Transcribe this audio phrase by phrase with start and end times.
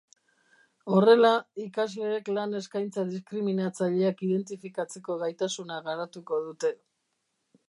[0.93, 6.79] Horrela, ikasleek lan-eskaintza diskriminatzaileak identifi katzeko gaitasuna garatuko dute.